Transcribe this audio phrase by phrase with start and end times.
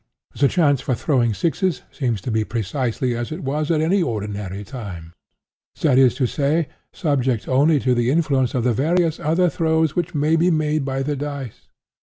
[0.33, 4.63] The chance for throwing sixes seems to be precisely as it was at any ordinary
[4.63, 10.15] time—that is to say, subject only to the influence of the various other throws which
[10.15, 11.67] may be made by the dice.